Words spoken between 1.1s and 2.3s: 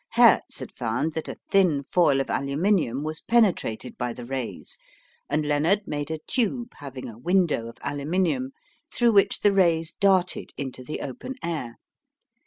that a thin foil of